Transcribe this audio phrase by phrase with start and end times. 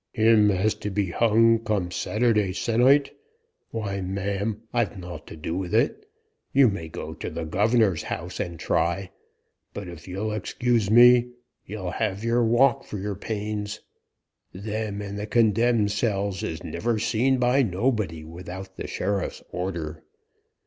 [0.13, 3.11] "Him as is to be hung come Saturday se'nnight?
[3.69, 6.09] Why, ma'am, I've nought to do with it.
[6.51, 9.11] You may go to the governor's house and try;
[9.75, 11.33] but, if you'll excuse me,
[11.67, 13.79] you'll have your walk for your pains.
[14.51, 20.01] Them in the condemned cells is never seen by nobody without the sheriff's order.